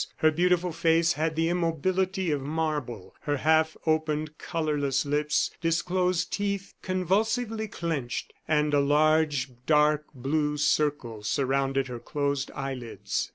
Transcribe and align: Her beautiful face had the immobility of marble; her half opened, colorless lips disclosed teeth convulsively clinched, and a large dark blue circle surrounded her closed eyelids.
Her 0.17 0.31
beautiful 0.31 0.71
face 0.71 1.13
had 1.13 1.35
the 1.35 1.47
immobility 1.47 2.31
of 2.31 2.41
marble; 2.41 3.13
her 3.21 3.37
half 3.37 3.77
opened, 3.85 4.35
colorless 4.39 5.05
lips 5.05 5.51
disclosed 5.61 6.33
teeth 6.33 6.73
convulsively 6.81 7.67
clinched, 7.67 8.33
and 8.47 8.73
a 8.73 8.79
large 8.79 9.51
dark 9.67 10.05
blue 10.15 10.57
circle 10.57 11.21
surrounded 11.21 11.85
her 11.85 11.99
closed 11.99 12.49
eyelids. 12.55 13.29